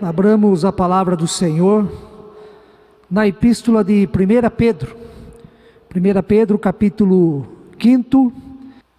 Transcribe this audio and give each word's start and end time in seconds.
abramos 0.00 0.64
a 0.64 0.72
palavra 0.72 1.16
do 1.16 1.26
Senhor 1.26 1.90
na 3.10 3.26
epístola 3.26 3.82
de 3.82 4.08
1 4.08 4.50
Pedro. 4.56 4.96
1 5.94 6.22
Pedro, 6.22 6.58
capítulo 6.58 7.46
5. 7.80 8.32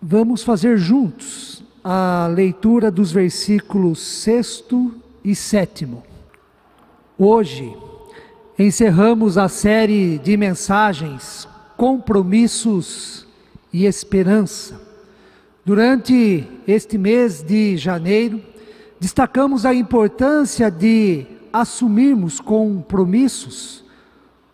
Vamos 0.02 0.44
fazer 0.44 0.78
juntos 0.78 1.64
a 1.84 2.30
leitura 2.34 2.90
dos 2.90 3.12
versículos 3.12 4.00
6 4.00 4.64
e 5.24 5.36
7. 5.36 5.88
Hoje 7.18 7.76
encerramos 8.58 9.38
a 9.38 9.48
série 9.48 10.18
de 10.18 10.36
mensagens 10.38 11.48
Compromissos 11.76 13.28
e 13.72 13.86
Esperança. 13.86 14.82
Durante 15.64 16.48
este 16.68 16.98
mês 16.98 17.44
de 17.44 17.78
janeiro, 17.78 18.42
destacamos 19.00 19.66
a 19.66 19.74
importância 19.74 20.72
de 20.72 21.26
assumirmos 21.52 22.40
compromissos 22.40 23.84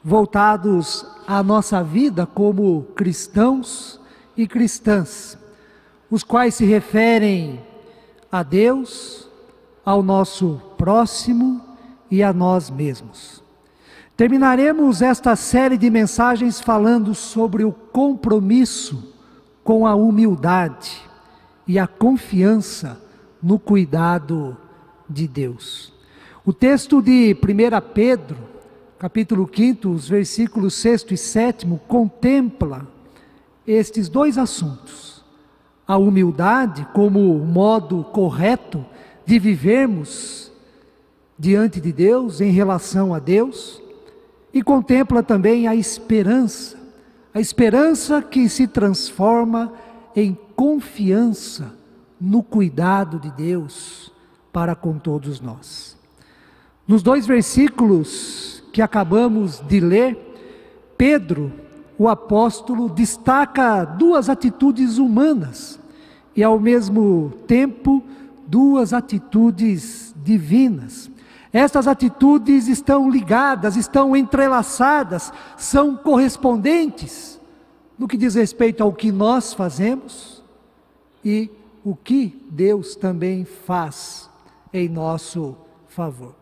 voltados 0.04 1.06
à 1.26 1.42
nossa 1.42 1.84
vida 1.84 2.26
como 2.26 2.84
cristãos 2.96 4.00
e 4.36 4.48
cristãs, 4.48 5.38
os 6.12 6.24
quais 6.24 6.56
se 6.56 6.66
referem 6.66 7.62
a 8.32 8.44
Deus, 8.44 9.30
ao 9.86 10.02
nosso 10.02 10.62
próximo 10.78 11.62
e 12.10 12.23
a 12.23 12.34
nós 12.34 12.70
mesmos. 12.70 13.44
Terminaremos 14.16 15.02
esta 15.02 15.36
série 15.36 15.78
de 15.78 15.90
mensagens 15.90 16.62
falando 16.62 17.16
sobre 17.16 17.64
o 17.64 17.72
compromisso 17.72 19.14
com 19.64 19.88
a 19.88 19.96
humildade 19.96 21.02
e 21.68 21.80
a 21.80 21.88
confiança 21.88 23.03
no 23.44 23.60
cuidado 23.60 24.56
de 25.10 25.28
Deus. 25.28 25.92
O 26.46 26.54
texto 26.54 27.02
de 27.02 27.36
1 27.36 27.94
Pedro, 27.94 28.38
capítulo 28.98 29.50
5, 29.54 29.90
os 29.90 30.08
versículos 30.08 30.73
6 30.76 31.06
e 31.12 31.17
7, 31.17 31.67
contempla 31.88 32.88
estes 33.67 34.08
dois 34.08 34.38
assuntos: 34.38 35.23
a 35.86 35.98
humildade 35.98 36.88
como 36.94 37.38
modo 37.40 38.04
correto 38.06 38.86
de 39.26 39.38
vivermos 39.38 40.52
diante 41.38 41.82
de 41.82 41.92
Deus, 41.92 42.39
em 42.39 42.52
relação 42.52 43.14
a 43.14 43.20
Deus, 43.20 43.82
e 44.54 44.62
contempla 44.62 45.22
também 45.22 45.67
a 45.67 45.76
esperança, 45.76 46.78
a 47.34 47.42
esperança 47.42 48.22
que 48.22 48.48
se 48.48 48.67
transforma 48.67 49.73
em 50.16 50.38
confiança 50.56 51.83
no 52.24 52.42
cuidado 52.42 53.20
de 53.20 53.30
Deus 53.32 54.10
para 54.50 54.76
com 54.76 54.98
todos 54.98 55.42
nós. 55.42 55.98
Nos 56.88 57.04
dois 57.04 57.28
versículos 57.28 58.64
que 58.72 58.82
acabamos 58.82 59.60
de 59.60 59.82
ler, 59.82 60.18
Pedro, 60.98 61.52
o 61.98 62.08
apóstolo, 62.08 62.88
destaca 62.88 63.84
duas 63.84 64.30
atitudes 64.30 64.98
humanas 64.98 65.78
e, 66.34 66.42
ao 66.42 66.58
mesmo 66.58 67.34
tempo, 67.46 68.02
duas 68.48 68.94
atitudes 68.94 70.16
divinas. 70.24 71.12
Estas 71.52 71.88
atitudes 71.88 72.70
estão 72.70 73.10
ligadas, 73.10 73.76
estão 73.76 74.16
entrelaçadas, 74.16 75.32
são 75.58 75.96
correspondentes 75.98 77.40
no 78.00 78.08
que 78.08 78.18
diz 78.18 78.36
respeito 78.36 78.82
ao 78.82 78.94
que 78.94 79.12
nós 79.12 79.54
fazemos 79.54 80.42
e 81.24 81.52
o 81.84 81.95
que 81.95 82.42
Deus 82.50 82.95
também 82.95 83.44
faz 83.44 84.30
em 84.72 84.88
nosso 84.88 85.56
favor. 85.88 86.34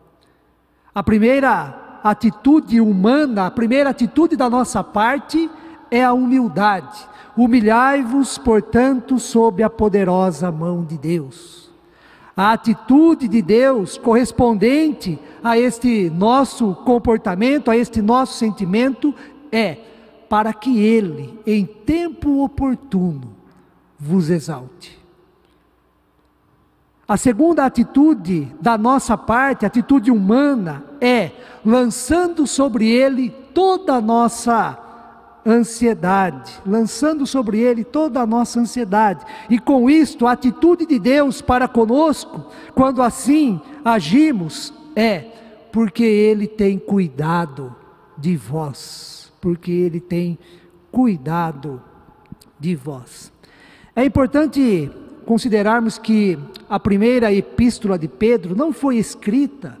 A 0.94 1.02
primeira 1.02 2.00
atitude 2.02 2.80
humana, 2.80 3.46
a 3.46 3.50
primeira 3.50 3.90
atitude 3.90 4.36
da 4.36 4.48
nossa 4.48 4.82
parte 4.84 5.50
é 5.90 6.04
a 6.04 6.12
humildade. 6.12 7.06
Humilhai-vos, 7.36 8.38
portanto, 8.38 9.18
sob 9.18 9.62
a 9.62 9.70
poderosa 9.70 10.50
mão 10.52 10.84
de 10.84 10.98
Deus. 10.98 11.70
A 12.36 12.52
atitude 12.52 13.28
de 13.28 13.42
Deus 13.42 13.98
correspondente 13.98 15.18
a 15.42 15.58
este 15.58 16.08
nosso 16.10 16.74
comportamento, 16.76 17.70
a 17.70 17.76
este 17.76 18.00
nosso 18.00 18.38
sentimento, 18.38 19.14
é 19.50 19.76
para 20.28 20.52
que 20.52 20.78
Ele, 20.78 21.38
em 21.46 21.66
tempo 21.66 22.42
oportuno, 22.42 23.34
vos 23.98 24.30
exalte. 24.30 25.01
A 27.12 27.18
segunda 27.18 27.66
atitude 27.66 28.48
da 28.58 28.78
nossa 28.78 29.18
parte, 29.18 29.66
atitude 29.66 30.10
humana, 30.10 30.82
é 30.98 31.30
lançando 31.62 32.46
sobre 32.46 32.88
ele 32.88 33.28
toda 33.52 33.96
a 33.96 34.00
nossa 34.00 34.78
ansiedade, 35.44 36.58
lançando 36.64 37.26
sobre 37.26 37.60
ele 37.60 37.84
toda 37.84 38.22
a 38.22 38.26
nossa 38.26 38.60
ansiedade. 38.60 39.26
E 39.50 39.58
com 39.58 39.90
isto, 39.90 40.26
a 40.26 40.32
atitude 40.32 40.86
de 40.86 40.98
Deus 40.98 41.42
para 41.42 41.68
conosco, 41.68 42.46
quando 42.74 43.02
assim 43.02 43.60
agimos, 43.84 44.72
é 44.96 45.26
porque 45.70 46.04
ele 46.04 46.46
tem 46.46 46.78
cuidado 46.78 47.76
de 48.16 48.36
vós, 48.36 49.30
porque 49.38 49.70
ele 49.70 50.00
tem 50.00 50.38
cuidado 50.90 51.82
de 52.58 52.74
vós. 52.74 53.30
É 53.94 54.02
importante 54.02 54.90
considerarmos 55.26 55.98
que 55.98 56.38
a 56.72 56.80
primeira 56.80 57.30
epístola 57.30 57.98
de 57.98 58.08
Pedro 58.08 58.56
não 58.56 58.72
foi 58.72 58.96
escrita 58.96 59.78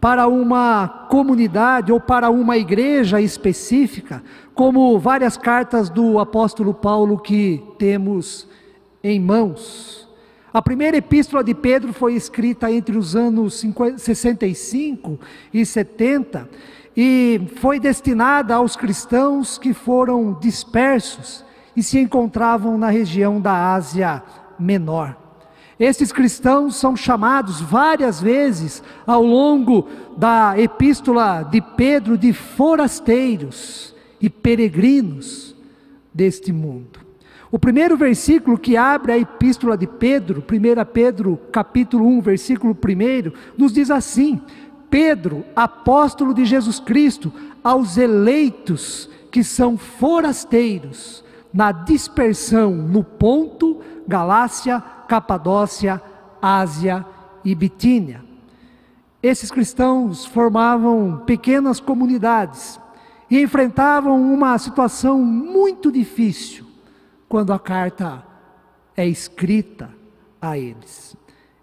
para 0.00 0.28
uma 0.28 0.86
comunidade 1.10 1.90
ou 1.90 1.98
para 1.98 2.30
uma 2.30 2.56
igreja 2.56 3.20
específica, 3.20 4.22
como 4.54 5.00
várias 5.00 5.36
cartas 5.36 5.90
do 5.90 6.20
apóstolo 6.20 6.72
Paulo 6.72 7.18
que 7.18 7.60
temos 7.76 8.46
em 9.02 9.18
mãos. 9.18 10.08
A 10.54 10.62
primeira 10.62 10.98
epístola 10.98 11.42
de 11.42 11.56
Pedro 11.56 11.92
foi 11.92 12.14
escrita 12.14 12.70
entre 12.70 12.96
os 12.96 13.16
anos 13.16 13.66
65 13.96 15.18
e 15.52 15.66
70 15.66 16.48
e 16.96 17.40
foi 17.56 17.80
destinada 17.80 18.54
aos 18.54 18.76
cristãos 18.76 19.58
que 19.58 19.74
foram 19.74 20.38
dispersos 20.40 21.44
e 21.74 21.82
se 21.82 21.98
encontravam 21.98 22.78
na 22.78 22.90
região 22.90 23.40
da 23.40 23.74
Ásia 23.74 24.22
menor. 24.56 25.27
Esses 25.78 26.10
cristãos 26.10 26.74
são 26.74 26.96
chamados 26.96 27.60
várias 27.60 28.20
vezes 28.20 28.82
ao 29.06 29.22
longo 29.22 29.86
da 30.16 30.58
epístola 30.58 31.44
de 31.44 31.60
Pedro 31.60 32.18
de 32.18 32.32
forasteiros 32.32 33.94
e 34.20 34.28
peregrinos 34.28 35.54
deste 36.12 36.52
mundo. 36.52 36.98
O 37.50 37.58
primeiro 37.58 37.96
versículo 37.96 38.58
que 38.58 38.76
abre 38.76 39.12
a 39.12 39.18
epístola 39.18 39.76
de 39.76 39.86
Pedro, 39.86 40.42
1 40.42 40.84
Pedro, 40.92 41.38
capítulo 41.52 42.06
1, 42.06 42.20
versículo 42.22 42.76
1, 42.76 43.32
nos 43.56 43.72
diz 43.72 43.88
assim: 43.90 44.40
Pedro, 44.90 45.44
apóstolo 45.54 46.34
de 46.34 46.44
Jesus 46.44 46.80
Cristo, 46.80 47.32
aos 47.62 47.96
eleitos 47.96 49.08
que 49.30 49.44
são 49.44 49.78
forasteiros 49.78 51.24
na 51.52 51.72
dispersão 51.72 52.72
no 52.72 53.02
Ponto, 53.02 53.80
Galácia, 54.06 54.80
Capadócia, 55.06 56.00
Ásia 56.40 57.04
e 57.44 57.54
Bitínia. 57.54 58.24
Esses 59.22 59.50
cristãos 59.50 60.24
formavam 60.24 61.22
pequenas 61.26 61.80
comunidades 61.80 62.78
e 63.30 63.40
enfrentavam 63.40 64.32
uma 64.32 64.56
situação 64.58 65.20
muito 65.20 65.90
difícil 65.90 66.64
quando 67.28 67.52
a 67.52 67.58
carta 67.58 68.24
é 68.96 69.06
escrita 69.06 69.90
a 70.40 70.56
eles. 70.56 71.16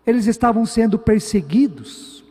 Eles 0.05 0.27
estavam 0.27 0.65
sendo 0.65 0.99
perseguidos 0.99 2.23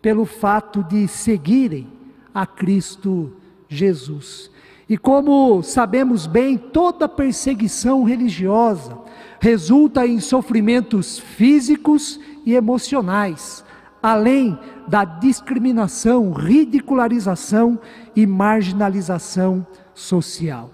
pelo 0.00 0.24
fato 0.24 0.82
de 0.84 1.06
seguirem 1.08 1.88
a 2.32 2.46
Cristo 2.46 3.32
Jesus. 3.68 4.50
E 4.88 4.96
como 4.96 5.62
sabemos 5.62 6.26
bem, 6.26 6.56
toda 6.56 7.06
perseguição 7.06 8.04
religiosa 8.04 8.96
resulta 9.38 10.06
em 10.06 10.18
sofrimentos 10.18 11.18
físicos 11.18 12.18
e 12.46 12.54
emocionais, 12.54 13.62
além 14.02 14.58
da 14.86 15.04
discriminação, 15.04 16.32
ridicularização 16.32 17.78
e 18.16 18.26
marginalização 18.26 19.66
social. 19.94 20.70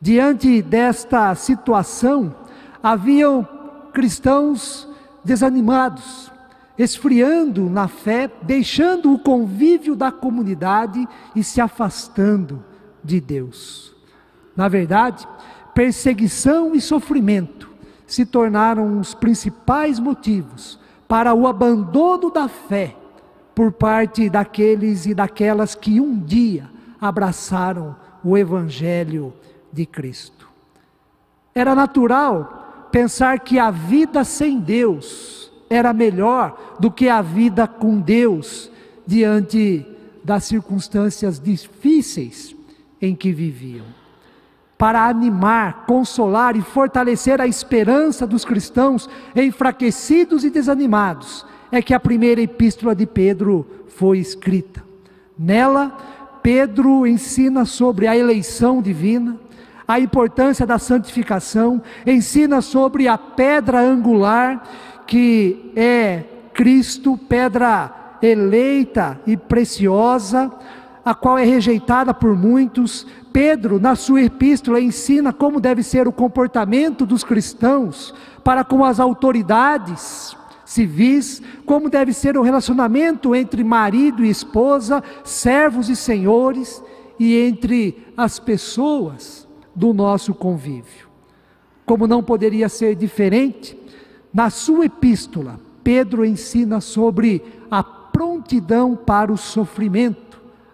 Diante 0.00 0.62
desta 0.62 1.34
situação, 1.34 2.36
haviam 2.80 3.48
cristãos 3.92 4.88
desanimados, 5.24 6.30
esfriando 6.78 7.68
na 7.68 7.88
fé, 7.88 8.30
deixando 8.42 9.12
o 9.12 9.18
convívio 9.18 9.96
da 9.96 10.12
comunidade 10.12 11.08
e 11.34 11.42
se 11.42 11.60
afastando 11.60 12.62
de 13.04 13.20
Deus. 13.20 13.94
Na 14.56 14.68
verdade, 14.68 15.26
perseguição 15.74 16.74
e 16.74 16.80
sofrimento 16.80 17.70
se 18.06 18.24
tornaram 18.24 18.98
os 18.98 19.14
principais 19.14 19.98
motivos 19.98 20.78
para 21.08 21.34
o 21.34 21.46
abandono 21.46 22.30
da 22.30 22.48
fé 22.48 22.96
por 23.54 23.72
parte 23.72 24.28
daqueles 24.28 25.06
e 25.06 25.14
daquelas 25.14 25.74
que 25.74 26.00
um 26.00 26.18
dia 26.18 26.70
abraçaram 27.00 27.96
o 28.22 28.36
Evangelho 28.36 29.32
de 29.72 29.84
Cristo. 29.84 30.48
Era 31.54 31.74
natural 31.74 32.88
pensar 32.90 33.40
que 33.40 33.58
a 33.58 33.70
vida 33.70 34.24
sem 34.24 34.58
Deus 34.58 35.52
era 35.68 35.92
melhor 35.92 36.76
do 36.78 36.90
que 36.90 37.08
a 37.08 37.20
vida 37.20 37.66
com 37.66 38.00
Deus 38.00 38.70
diante 39.06 39.86
das 40.22 40.44
circunstâncias 40.44 41.38
difíceis 41.38 42.53
em 43.04 43.14
que 43.14 43.32
viviam. 43.32 43.84
Para 44.76 45.06
animar, 45.06 45.84
consolar 45.86 46.56
e 46.56 46.62
fortalecer 46.62 47.40
a 47.40 47.46
esperança 47.46 48.26
dos 48.26 48.44
cristãos 48.44 49.08
enfraquecidos 49.34 50.44
e 50.44 50.50
desanimados, 50.50 51.46
é 51.70 51.80
que 51.80 51.94
a 51.94 52.00
primeira 52.00 52.40
epístola 52.40 52.94
de 52.94 53.06
Pedro 53.06 53.66
foi 53.88 54.18
escrita. 54.18 54.82
Nela, 55.38 55.96
Pedro 56.42 57.06
ensina 57.06 57.64
sobre 57.64 58.06
a 58.06 58.16
eleição 58.16 58.82
divina, 58.82 59.38
a 59.86 60.00
importância 60.00 60.66
da 60.66 60.78
santificação, 60.78 61.80
ensina 62.06 62.60
sobre 62.60 63.06
a 63.06 63.16
pedra 63.18 63.80
angular, 63.80 64.62
que 65.06 65.72
é 65.76 66.24
Cristo, 66.52 67.18
pedra 67.28 68.18
eleita 68.22 69.20
e 69.26 69.36
preciosa, 69.36 70.50
a 71.04 71.14
qual 71.14 71.36
é 71.36 71.44
rejeitada 71.44 72.14
por 72.14 72.36
muitos. 72.36 73.06
Pedro, 73.32 73.78
na 73.78 73.94
sua 73.94 74.22
epístola, 74.22 74.80
ensina 74.80 75.32
como 75.32 75.60
deve 75.60 75.82
ser 75.82 76.08
o 76.08 76.12
comportamento 76.12 77.04
dos 77.04 77.22
cristãos 77.22 78.14
para 78.42 78.64
com 78.64 78.84
as 78.84 78.98
autoridades 79.00 80.36
civis, 80.64 81.42
como 81.66 81.90
deve 81.90 82.12
ser 82.12 82.36
o 82.36 82.42
relacionamento 82.42 83.34
entre 83.34 83.62
marido 83.62 84.24
e 84.24 84.30
esposa, 84.30 85.02
servos 85.22 85.88
e 85.88 85.96
senhores 85.96 86.82
e 87.18 87.36
entre 87.36 88.12
as 88.16 88.38
pessoas 88.38 89.46
do 89.74 89.92
nosso 89.92 90.34
convívio. 90.34 91.08
Como 91.84 92.06
não 92.06 92.22
poderia 92.22 92.68
ser 92.68 92.94
diferente, 92.94 93.78
na 94.32 94.50
sua 94.50 94.86
epístola, 94.86 95.60
Pedro 95.82 96.24
ensina 96.24 96.80
sobre 96.80 97.42
a 97.70 97.82
prontidão 97.82 98.96
para 98.96 99.32
o 99.32 99.36
sofrimento. 99.36 100.23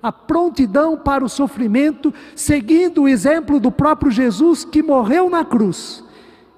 A 0.03 0.11
prontidão 0.11 0.97
para 0.97 1.25
o 1.25 1.29
sofrimento, 1.29 2.13
seguindo 2.35 3.03
o 3.03 3.09
exemplo 3.09 3.61
do 3.61 3.71
próprio 3.71 4.11
Jesus 4.11 4.65
que 4.65 4.83
morreu 4.83 5.29
na 5.29 5.45
cruz. 5.45 6.03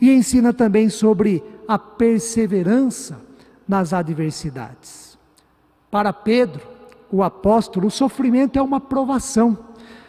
E 0.01 0.11
ensina 0.11 0.53
também 0.53 0.89
sobre 0.89 1.43
a 1.67 1.79
perseverança 1.79 3.21
nas 3.67 3.93
adversidades. 3.93 5.19
Para 5.91 6.13
Pedro, 6.13 6.67
o 7.11 7.23
apóstolo, 7.23 7.89
o 7.89 7.91
sofrimento 7.91 8.59
é 8.59 8.63
uma 8.63 8.81
provação. 8.81 9.59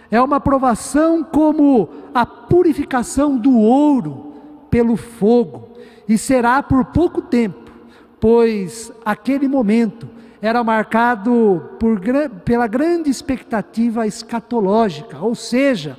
É 0.10 0.22
uma 0.22 0.40
provação 0.40 1.24
como 1.24 1.90
a 2.14 2.26
purificação 2.26 3.38
do 3.38 3.58
ouro 3.58 4.34
pelo 4.70 4.96
fogo, 4.96 5.70
e 6.08 6.18
será 6.18 6.62
por 6.64 6.86
pouco 6.86 7.22
tempo, 7.22 7.72
pois 8.20 8.92
aquele 9.06 9.48
momento 9.48 10.10
era 10.44 10.62
marcado 10.62 11.69
por, 11.80 12.01
pela 12.44 12.68
grande 12.68 13.10
expectativa 13.10 14.06
escatológica, 14.06 15.18
ou 15.19 15.34
seja, 15.34 15.98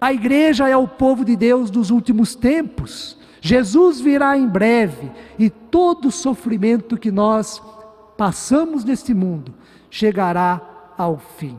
a 0.00 0.12
igreja 0.12 0.68
é 0.68 0.76
o 0.76 0.88
povo 0.88 1.24
de 1.24 1.36
Deus 1.36 1.70
dos 1.70 1.90
últimos 1.90 2.34
tempos. 2.34 3.16
Jesus 3.40 4.00
virá 4.00 4.36
em 4.36 4.48
breve 4.48 5.12
e 5.38 5.48
todo 5.48 6.10
sofrimento 6.10 6.96
que 6.96 7.12
nós 7.12 7.62
passamos 8.16 8.82
neste 8.82 9.14
mundo 9.14 9.54
chegará 9.88 10.60
ao 10.98 11.16
fim. 11.16 11.56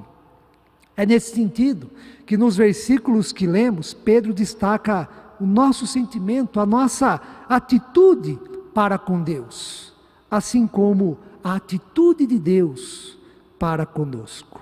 É 0.97 1.05
nesse 1.05 1.33
sentido 1.33 1.89
que 2.25 2.35
nos 2.35 2.57
versículos 2.57 3.31
que 3.31 3.47
lemos, 3.47 3.93
Pedro 3.93 4.33
destaca 4.33 5.07
o 5.39 5.45
nosso 5.45 5.87
sentimento, 5.87 6.59
a 6.59 6.65
nossa 6.65 7.21
atitude 7.47 8.37
para 8.73 8.97
com 8.97 9.23
Deus, 9.23 9.93
assim 10.29 10.67
como 10.67 11.17
a 11.43 11.55
atitude 11.55 12.25
de 12.25 12.39
Deus 12.39 13.17
para 13.57 13.85
conosco. 13.85 14.61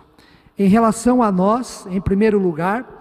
Em 0.58 0.68
relação 0.68 1.22
a 1.22 1.32
nós, 1.32 1.86
em 1.90 2.00
primeiro 2.00 2.40
lugar, 2.40 3.00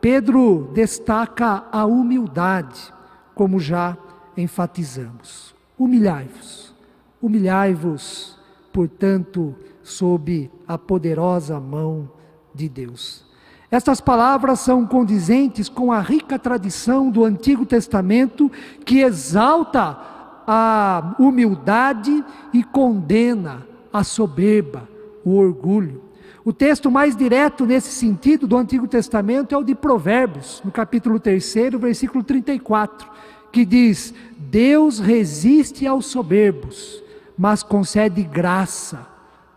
Pedro 0.00 0.70
destaca 0.72 1.64
a 1.70 1.84
humildade 1.84 2.92
como 3.34 3.58
já 3.58 3.96
enfatizamos. 4.36 5.54
Humilhai-vos, 5.78 6.74
humilhai-vos, 7.20 8.38
portanto, 8.72 9.54
sob 9.82 10.50
a 10.66 10.78
poderosa 10.78 11.58
mão 11.60 12.08
de 12.54 12.68
Deus. 12.68 13.24
Estas 13.70 14.00
palavras 14.00 14.60
são 14.60 14.86
condizentes 14.86 15.68
com 15.68 15.90
a 15.90 16.00
rica 16.00 16.38
tradição 16.38 17.10
do 17.10 17.24
Antigo 17.24 17.66
Testamento 17.66 18.50
que 18.84 19.00
exalta 19.00 20.13
a 20.46 21.14
humildade 21.18 22.24
e 22.52 22.62
condena 22.62 23.66
a 23.92 24.02
soberba, 24.02 24.88
o 25.24 25.36
orgulho. 25.36 26.02
O 26.44 26.52
texto 26.52 26.90
mais 26.90 27.16
direto 27.16 27.64
nesse 27.64 27.90
sentido 27.90 28.46
do 28.46 28.56
Antigo 28.56 28.86
Testamento 28.86 29.54
é 29.54 29.58
o 29.58 29.64
de 29.64 29.74
Provérbios, 29.74 30.60
no 30.64 30.70
capítulo 30.70 31.18
3, 31.18 31.54
versículo 31.78 32.22
34, 32.22 33.08
que 33.50 33.64
diz: 33.64 34.12
Deus 34.36 34.98
resiste 34.98 35.86
aos 35.86 36.06
soberbos, 36.06 37.02
mas 37.38 37.62
concede 37.62 38.22
graça 38.22 39.06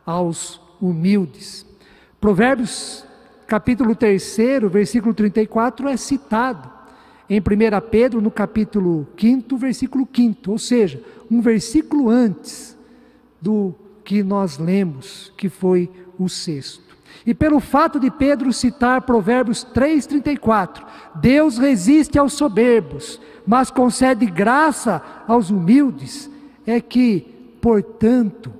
aos 0.05 0.61
humildes. 0.81 1.65
Provérbios, 2.21 3.05
capítulo 3.45 3.93
3, 3.93 4.37
versículo 4.71 5.13
34, 5.13 5.89
é 5.89 5.97
citado 5.97 6.76
em 7.29 7.39
1 7.39 7.43
Pedro, 7.89 8.21
no 8.21 8.31
capítulo 8.31 9.07
5, 9.17 9.57
versículo 9.57 10.07
5, 10.13 10.51
ou 10.51 10.57
seja, 10.57 11.01
um 11.29 11.41
versículo 11.41 12.09
antes 12.09 12.77
do 13.41 13.75
que 14.03 14.23
nós 14.23 14.57
lemos, 14.57 15.33
que 15.35 15.49
foi 15.49 15.89
o 16.17 16.29
sexto. 16.29 16.95
E 17.25 17.33
pelo 17.33 17.59
fato 17.59 17.99
de 17.99 18.09
Pedro 18.09 18.53
citar 18.53 19.01
Provérbios 19.01 19.65
3,34, 19.65 20.85
Deus 21.15 21.57
resiste 21.57 22.17
aos 22.17 22.33
soberbos, 22.33 23.19
mas 23.45 23.69
concede 23.69 24.25
graça 24.25 25.01
aos 25.27 25.49
humildes, 25.49 26.29
é 26.65 26.79
que, 26.79 27.57
portanto, 27.61 28.53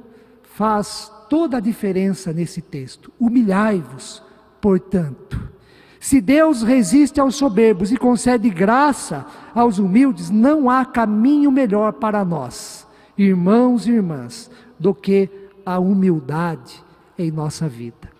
faz 0.43 1.09
toda 1.29 1.57
a 1.57 1.61
diferença 1.61 2.33
nesse 2.33 2.61
texto. 2.61 3.11
Humilhai-vos, 3.19 4.21
portanto. 4.59 5.56
Se 5.99 6.21
Deus 6.21 6.61
resiste 6.61 7.19
aos 7.19 7.35
soberbos 7.35 7.91
e 7.91 7.97
concede 7.97 8.49
graça 8.49 9.25
aos 9.53 9.79
humildes, 9.79 10.29
não 10.29 10.69
há 10.69 10.85
caminho 10.85 11.51
melhor 11.51 11.93
para 11.93 12.23
nós, 12.23 12.87
irmãos 13.17 13.87
e 13.87 13.91
irmãs, 13.91 14.49
do 14.79 14.93
que 14.93 15.29
a 15.65 15.79
humildade 15.79 16.83
em 17.17 17.31
nossa 17.31 17.67
vida. 17.67 18.11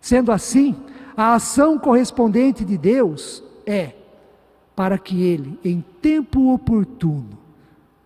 Sendo 0.00 0.30
assim, 0.30 0.76
a 1.16 1.34
ação 1.34 1.78
correspondente 1.78 2.64
de 2.64 2.76
Deus 2.76 3.42
é 3.64 3.92
para 4.76 4.98
que 4.98 5.22
Ele, 5.22 5.58
em 5.64 5.82
tempo 6.02 6.52
oportuno, 6.52 7.38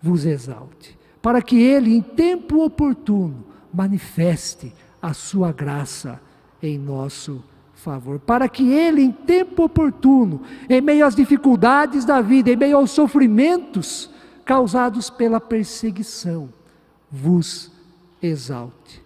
vos 0.00 0.24
exalte, 0.24 0.96
para 1.20 1.42
que 1.42 1.60
Ele, 1.60 1.94
em 1.94 2.00
tempo 2.00 2.64
oportuno, 2.64 3.44
manifeste 3.72 4.72
a 5.02 5.12
sua 5.12 5.52
graça 5.52 6.20
em 6.62 6.78
nosso 6.78 7.42
favor, 7.78 8.18
para 8.18 8.48
que 8.48 8.70
Ele, 8.70 9.02
em 9.02 9.12
tempo 9.12 9.64
oportuno, 9.64 10.42
em 10.68 10.80
meio 10.80 11.06
às 11.06 11.14
dificuldades 11.14 12.04
da 12.04 12.20
vida, 12.20 12.50
em 12.50 12.56
meio 12.56 12.76
aos 12.76 12.90
sofrimentos 12.90 14.10
causados 14.44 15.10
pela 15.10 15.40
perseguição, 15.40 16.48
vos 17.10 17.70
exalte. 18.22 19.02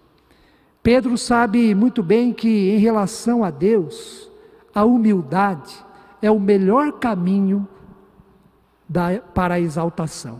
Pedro 0.81 1.17
sabe 1.17 1.73
muito 1.73 2.03
bem 2.03 2.33
que, 2.33 2.71
em 2.71 2.77
relação 2.77 3.43
a 3.43 3.49
Deus, 3.49 4.29
a 4.73 4.83
humildade 4.83 5.73
é 6.21 6.29
o 6.29 6.39
melhor 6.39 6.93
caminho 6.93 7.67
da, 8.87 9.19
para 9.33 9.55
a 9.55 9.59
exaltação. 9.59 10.39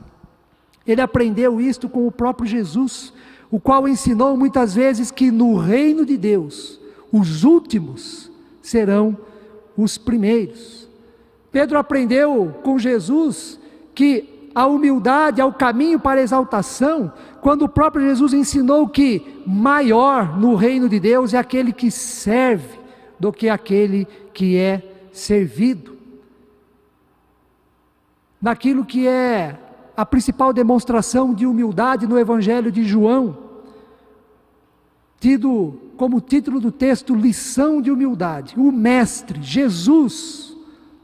Ele 0.86 1.02
aprendeu 1.02 1.62
isto 1.62 1.88
com 1.88 2.06
o 2.06 2.12
próprio 2.12 2.48
Jesus, 2.48 3.14
o 3.50 3.60
qual 3.60 3.88
ensinou 3.88 4.36
muitas 4.36 4.74
vezes 4.74 5.12
que 5.12 5.32
no 5.32 5.56
reino 5.56 6.06
de 6.06 6.18
Deus, 6.18 6.80
os 7.14 7.44
últimos 7.44 8.32
serão 8.60 9.16
os 9.78 10.00
primeiros. 10.00 10.90
Pedro 11.52 11.78
aprendeu 11.78 12.56
com 12.64 12.80
Jesus 12.80 13.60
que 13.94 14.50
a 14.56 14.66
humildade 14.66 15.40
é 15.40 15.46
o 15.46 15.54
caminho 15.54 16.00
para 16.00 16.20
a 16.20 16.24
exaltação, 16.24 17.14
quando 17.40 17.66
o 17.66 17.70
próprio 17.70 18.08
Jesus 18.08 18.34
ensinou 18.34 18.88
que 18.88 19.44
maior 19.46 20.40
no 20.40 20.56
reino 20.56 20.90
de 20.90 21.00
Deus 21.00 21.36
é 21.36 21.38
aquele 21.38 21.72
que 21.72 21.92
serve 21.92 22.80
do 23.20 23.32
que 23.32 23.48
aquele 23.48 24.08
que 24.34 24.58
é 24.58 24.82
servido. 25.12 25.96
Naquilo 28.42 28.84
que 28.84 29.08
é 29.08 29.60
a 29.96 30.06
principal 30.06 30.52
demonstração 30.52 31.32
de 31.32 31.46
humildade 31.46 32.08
no 32.08 32.18
Evangelho 32.18 32.72
de 32.72 32.84
João, 32.84 33.38
tido 35.20 35.80
como 36.04 36.20
título 36.20 36.60
do 36.60 36.70
texto 36.70 37.16
lição 37.16 37.82
de 37.82 37.90
humildade. 37.90 38.56
O 38.58 38.74
mestre 38.74 39.42
Jesus 39.42 40.54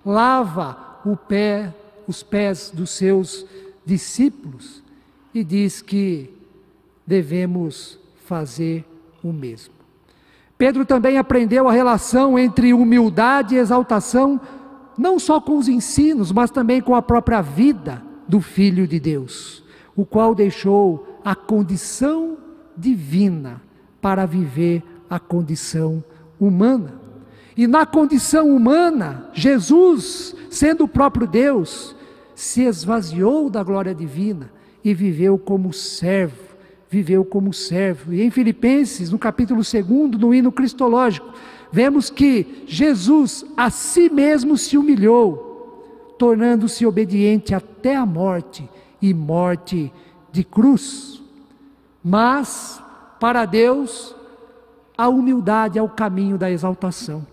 lava 0.05 0.99
o 1.05 1.15
pé, 1.15 1.73
os 2.05 2.21
pés 2.21 2.69
dos 2.69 2.89
seus 2.89 3.45
discípulos 3.85 4.83
e 5.33 5.41
diz 5.41 5.81
que 5.81 6.29
devemos 7.07 7.97
fazer 8.25 8.83
o 9.23 9.31
mesmo. 9.31 9.73
Pedro 10.57 10.85
também 10.85 11.17
aprendeu 11.17 11.69
a 11.69 11.71
relação 11.71 12.37
entre 12.37 12.73
humildade 12.73 13.55
e 13.55 13.57
exaltação, 13.57 14.37
não 14.97 15.17
só 15.17 15.39
com 15.39 15.57
os 15.57 15.69
ensinos, 15.69 16.29
mas 16.29 16.51
também 16.51 16.81
com 16.81 16.93
a 16.93 17.01
própria 17.01 17.41
vida 17.41 18.03
do 18.27 18.41
Filho 18.41 18.85
de 18.85 18.99
Deus, 18.99 19.63
o 19.95 20.05
qual 20.05 20.35
deixou 20.35 21.21
a 21.23 21.35
condição 21.35 22.37
divina 22.75 23.68
para 24.01 24.25
viver 24.25 24.83
a 25.09 25.19
condição 25.19 26.03
humana. 26.39 26.93
E 27.55 27.67
na 27.67 27.85
condição 27.85 28.55
humana, 28.55 29.29
Jesus, 29.33 30.35
sendo 30.49 30.85
o 30.85 30.87
próprio 30.87 31.27
Deus, 31.27 31.95
se 32.33 32.63
esvaziou 32.63 33.49
da 33.49 33.61
glória 33.63 33.93
divina 33.93 34.51
e 34.83 34.93
viveu 34.93 35.37
como 35.37 35.73
servo 35.73 36.49
viveu 36.89 37.23
como 37.23 37.53
servo. 37.53 38.13
E 38.13 38.21
em 38.21 38.31
Filipenses, 38.31 39.11
no 39.11 39.19
capítulo 39.19 39.61
2, 39.61 40.19
no 40.19 40.33
hino 40.33 40.51
cristológico, 40.51 41.31
vemos 41.71 42.09
que 42.09 42.63
Jesus 42.65 43.45
a 43.55 43.69
si 43.69 44.09
mesmo 44.09 44.57
se 44.57 44.77
humilhou, 44.77 46.15
tornando-se 46.17 46.85
obediente 46.85 47.53
até 47.53 47.95
a 47.95 48.05
morte 48.05 48.67
e 49.01 49.13
morte 49.13 49.93
de 50.31 50.43
cruz. 50.43 51.21
Mas, 52.03 52.81
para 53.19 53.45
Deus, 53.45 54.15
a 54.97 55.07
humildade 55.09 55.77
é 55.77 55.81
o 55.81 55.89
caminho 55.89 56.37
da 56.37 56.49
exaltação. 56.49 57.25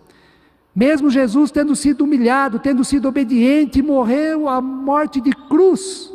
Mesmo 0.74 1.10
Jesus 1.10 1.50
tendo 1.50 1.74
sido 1.74 2.04
humilhado, 2.04 2.58
tendo 2.58 2.84
sido 2.84 3.08
obediente, 3.08 3.82
morreu 3.82 4.48
a 4.48 4.60
morte 4.60 5.20
de 5.20 5.32
cruz, 5.32 6.12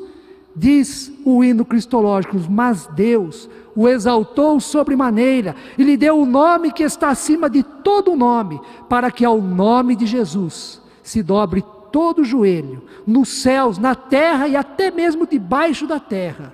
Diz 0.56 1.12
o 1.24 1.44
hino 1.44 1.64
cristológico, 1.64 2.38
mas 2.50 2.88
Deus 2.88 3.50
o 3.74 3.88
exaltou 3.88 4.60
sobremaneira 4.60 5.56
e 5.78 5.84
lhe 5.84 5.96
deu 5.96 6.20
o 6.20 6.26
nome 6.26 6.74
que 6.74 6.84
está 6.84 7.10
acima 7.10 7.50
de 7.50 7.64
todo 7.64 8.18
nome, 8.18 8.60
para 8.90 9.10
que 9.10 9.24
ao 9.24 9.42
nome 9.42 9.96
de 9.96 10.06
Jesus 10.06 10.82
se 11.02 11.24
dobre 11.24 11.64
todo 11.90 12.24
joelho, 12.24 12.82
nos 13.08 13.30
céus, 13.30 13.78
na 13.78 13.96
terra 13.96 14.48
e 14.48 14.56
até 14.58 14.92
mesmo 14.92 15.26
debaixo 15.26 15.88
da 15.88 16.00
terra. 16.00 16.54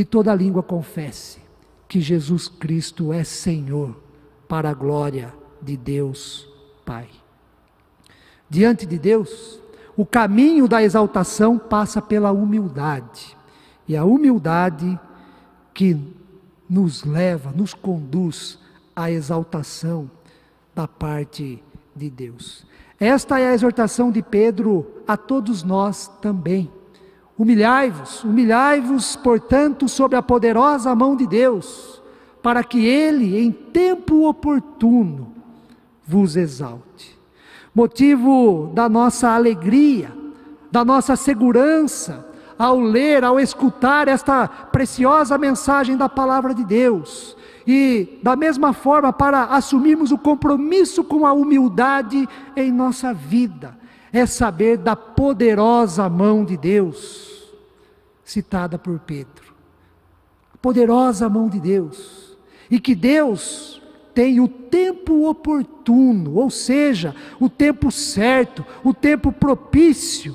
E 0.00 0.04
toda 0.06 0.34
língua 0.34 0.62
confesse 0.62 1.40
que 1.86 2.00
Jesus 2.00 2.48
Cristo 2.48 3.12
é 3.12 3.22
Senhor, 3.22 3.94
para 4.48 4.70
a 4.70 4.72
glória 4.72 5.30
de 5.60 5.76
Deus 5.76 6.48
Pai. 6.86 7.06
Diante 8.48 8.86
de 8.86 8.98
Deus, 8.98 9.60
o 9.94 10.06
caminho 10.06 10.66
da 10.66 10.82
exaltação 10.82 11.58
passa 11.58 12.00
pela 12.00 12.32
humildade. 12.32 13.36
E 13.86 13.94
a 13.94 14.02
humildade 14.02 14.98
que 15.74 16.00
nos 16.66 17.04
leva, 17.04 17.52
nos 17.52 17.74
conduz 17.74 18.58
à 18.96 19.10
exaltação 19.10 20.10
da 20.74 20.88
parte 20.88 21.62
de 21.94 22.08
Deus. 22.08 22.64
Esta 22.98 23.38
é 23.38 23.50
a 23.50 23.52
exortação 23.52 24.10
de 24.10 24.22
Pedro 24.22 25.02
a 25.06 25.18
todos 25.18 25.62
nós 25.62 26.08
também. 26.22 26.79
Humilhai-vos, 27.40 28.22
humilhai-vos, 28.22 29.16
portanto, 29.16 29.88
sob 29.88 30.14
a 30.14 30.20
poderosa 30.22 30.94
mão 30.94 31.16
de 31.16 31.26
Deus, 31.26 32.02
para 32.42 32.62
que 32.62 32.84
Ele, 32.84 33.40
em 33.40 33.50
tempo 33.50 34.28
oportuno, 34.28 35.34
vos 36.06 36.36
exalte 36.36 37.20
motivo 37.74 38.70
da 38.74 38.88
nossa 38.88 39.30
alegria, 39.30 40.12
da 40.70 40.84
nossa 40.84 41.16
segurança, 41.16 42.26
ao 42.58 42.78
ler, 42.78 43.24
ao 43.24 43.40
escutar 43.40 44.06
esta 44.06 44.46
preciosa 44.46 45.38
mensagem 45.38 45.96
da 45.96 46.08
palavra 46.08 46.52
de 46.52 46.64
Deus. 46.64 47.36
E, 47.66 48.18
da 48.22 48.36
mesma 48.36 48.72
forma, 48.72 49.12
para 49.12 49.44
assumirmos 49.44 50.12
o 50.12 50.18
compromisso 50.18 51.04
com 51.04 51.26
a 51.26 51.32
humildade 51.32 52.28
em 52.56 52.70
nossa 52.70 53.14
vida, 53.14 53.78
é 54.12 54.26
saber 54.26 54.76
da 54.76 54.96
poderosa 54.96 56.08
mão 56.08 56.44
de 56.44 56.56
Deus, 56.56 57.29
citada 58.30 58.78
por 58.78 59.00
Pedro. 59.00 59.52
A 60.54 60.58
poderosa 60.58 61.28
mão 61.28 61.48
de 61.48 61.58
Deus. 61.58 62.38
E 62.70 62.78
que 62.78 62.94
Deus 62.94 63.82
tem 64.14 64.40
o 64.40 64.46
tempo 64.46 65.28
oportuno, 65.28 66.36
ou 66.36 66.48
seja, 66.48 67.14
o 67.40 67.48
tempo 67.48 67.90
certo, 67.90 68.64
o 68.84 68.94
tempo 68.94 69.32
propício 69.32 70.34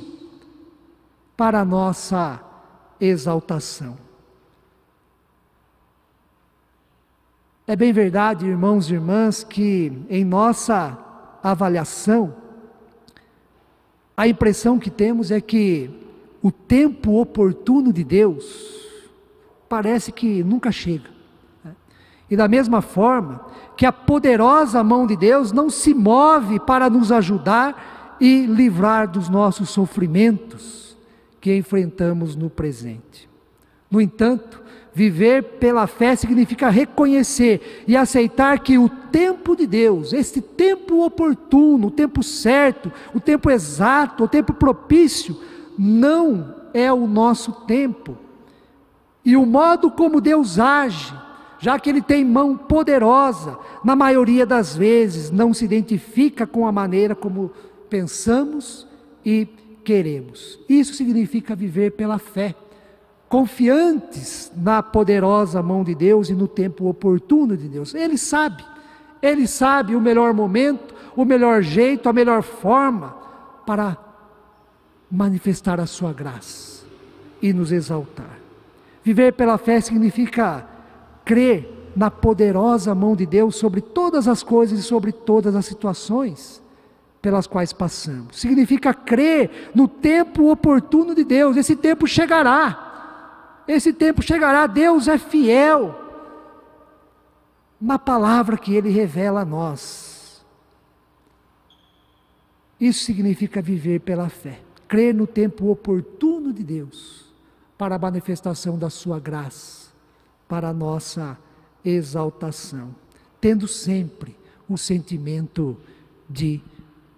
para 1.37 1.61
a 1.61 1.65
nossa 1.65 2.41
exaltação. 2.99 3.97
É 7.65 7.77
bem 7.77 7.93
verdade, 7.93 8.45
irmãos 8.45 8.89
e 8.89 8.93
irmãs, 8.93 9.41
que 9.41 10.05
em 10.09 10.25
nossa 10.25 10.97
avaliação, 11.41 12.35
a 14.17 14.27
impressão 14.27 14.77
que 14.77 14.89
temos 14.89 15.31
é 15.31 15.39
que 15.39 16.04
o 16.45 16.51
tempo 16.51 17.19
oportuno 17.19 17.91
de 17.91 18.03
Deus 18.03 18.45
parece 19.67 20.11
que 20.11 20.43
nunca 20.43 20.71
chega. 20.71 21.09
E 22.29 22.37
da 22.37 22.47
mesma 22.47 22.83
forma 22.83 23.47
que 23.75 23.83
a 23.83 23.91
poderosa 23.91 24.83
mão 24.83 25.07
de 25.07 25.17
Deus 25.17 25.51
não 25.51 25.71
se 25.71 25.91
move 25.91 26.59
para 26.59 26.87
nos 26.87 27.11
ajudar 27.11 28.17
e 28.21 28.45
livrar 28.45 29.09
dos 29.09 29.27
nossos 29.27 29.71
sofrimentos 29.71 30.95
que 31.41 31.57
enfrentamos 31.57 32.35
no 32.35 32.47
presente. 32.47 33.27
No 33.89 33.99
entanto, 33.99 34.61
viver 34.93 35.57
pela 35.59 35.87
fé 35.87 36.15
significa 36.15 36.69
reconhecer 36.69 37.83
e 37.87 37.97
aceitar 37.97 38.59
que 38.59 38.77
o 38.77 38.87
tempo 38.87 39.55
de 39.55 39.65
Deus, 39.65 40.13
este 40.13 40.41
tempo 40.41 41.03
oportuno, 41.03 41.87
o 41.87 41.91
tempo 41.91 42.21
certo, 42.21 42.91
o 43.15 43.19
tempo 43.19 43.49
exato, 43.49 44.25
o 44.25 44.27
tempo 44.27 44.53
propício, 44.53 45.35
não 45.77 46.55
é 46.73 46.91
o 46.91 47.07
nosso 47.07 47.51
tempo. 47.65 48.17
E 49.23 49.35
o 49.35 49.45
modo 49.45 49.89
como 49.89 50.21
Deus 50.21 50.59
age 50.59 51.13
já 51.65 51.79
que 51.79 51.89
ele 51.89 52.01
tem 52.01 52.23
mão 52.23 52.55
poderosa, 52.55 53.57
na 53.83 53.95
maioria 53.95 54.45
das 54.45 54.75
vezes 54.75 55.31
não 55.31 55.53
se 55.53 55.65
identifica 55.65 56.45
com 56.45 56.67
a 56.67 56.71
maneira 56.71 57.15
como 57.15 57.51
pensamos 57.89 58.87
e 59.25 59.47
queremos. 59.83 60.59
Isso 60.67 60.93
significa 60.93 61.55
viver 61.55 61.93
pela 61.93 62.19
fé, 62.19 62.53
confiantes 63.27 64.51
na 64.55 64.83
poderosa 64.83 65.61
mão 65.63 65.83
de 65.83 65.95
Deus 65.95 66.29
e 66.29 66.35
no 66.35 66.47
tempo 66.47 66.87
oportuno 66.87 67.57
de 67.57 67.67
Deus. 67.67 67.95
Ele 67.95 68.17
sabe, 68.17 68.63
ele 69.21 69.47
sabe 69.47 69.95
o 69.95 70.01
melhor 70.01 70.35
momento, 70.35 70.93
o 71.15 71.25
melhor 71.25 71.61
jeito, 71.63 72.07
a 72.07 72.13
melhor 72.13 72.43
forma 72.43 73.15
para 73.65 73.95
manifestar 75.15 75.79
a 75.79 75.85
sua 75.85 76.11
graça 76.11 76.85
e 77.41 77.53
nos 77.53 77.71
exaltar. 77.71 78.37
Viver 79.03 79.33
pela 79.33 79.57
fé 79.57 79.79
significa 79.79 80.67
crer 81.23 81.91
na 81.95 82.11
poderosa 82.11 82.93
mão 82.93 83.15
de 83.15 83.25
Deus 83.25 83.55
sobre 83.55 83.79
todas 83.79 84.27
as 84.27 84.43
coisas 84.43 84.79
e 84.79 84.83
sobre 84.83 85.13
todas 85.13 85.55
as 85.55 85.65
situações 85.65 86.61
pelas 87.21 87.47
quais 87.47 87.71
passamos. 87.71 88.37
Significa 88.37 88.93
crer 88.93 89.71
no 89.73 89.87
tempo 89.87 90.51
oportuno 90.51 91.15
de 91.15 91.23
Deus. 91.23 91.55
Esse 91.55 91.75
tempo 91.75 92.05
chegará. 92.05 93.63
Esse 93.67 93.93
tempo 93.93 94.21
chegará. 94.21 94.67
Deus 94.67 95.07
é 95.07 95.17
fiel 95.17 95.95
na 97.79 97.97
palavra 97.97 98.57
que 98.57 98.75
ele 98.75 98.89
revela 98.89 99.41
a 99.41 99.45
nós. 99.45 100.45
Isso 102.79 103.05
significa 103.05 103.61
viver 103.61 104.01
pela 104.01 104.27
fé. 104.27 104.64
Crer 104.87 105.13
no 105.13 105.25
tempo 105.25 105.69
oportuno 105.69 106.53
de 106.53 106.63
Deus 106.63 107.25
para 107.77 107.95
a 107.95 107.99
manifestação 107.99 108.77
da 108.77 108.89
sua 108.89 109.19
graça 109.19 109.85
para 110.47 110.69
a 110.69 110.73
nossa 110.73 111.37
exaltação, 111.83 112.95
tendo 113.39 113.67
sempre 113.67 114.35
o 114.69 114.77
sentimento 114.77 115.77
de 116.29 116.61